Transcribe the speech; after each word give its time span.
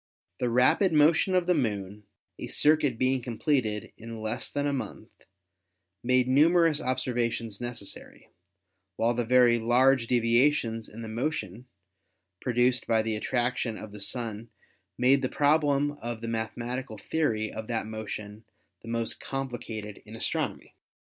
The 0.39 0.49
rapid 0.49 0.91
motion 0.93 1.35
of 1.35 1.45
the 1.45 1.53
Moon, 1.53 2.05
a 2.39 2.47
circuit 2.47 2.97
being 2.97 3.21
completed 3.21 3.93
in 3.99 4.19
less 4.19 4.49
than 4.49 4.65
a 4.65 4.73
month, 4.73 5.11
made 6.03 6.27
numer 6.27 6.67
ous 6.67 6.81
observations 6.81 7.61
necessary, 7.61 8.27
while 8.95 9.13
the 9.13 9.23
very 9.23 9.59
large 9.59 10.07
devia 10.07 10.51
tions 10.53 10.89
in 10.89 11.03
the 11.03 11.07
motion 11.07 11.67
produced 12.41 12.87
by 12.87 13.03
the 13.03 13.15
attraction 13.15 13.77
of 13.77 13.91
the 13.91 13.99
Sun 14.01 14.49
made 14.97 15.21
the 15.21 15.29
problem 15.29 15.91
of 16.01 16.21
the 16.21 16.27
mathematical 16.27 16.97
theory 16.97 17.53
of 17.53 17.67
that 17.67 17.85
motion 17.85 18.43
the 18.81 18.87
most 18.87 19.19
complicated 19.19 20.01
in 20.03 20.15
astronomy. 20.15 20.73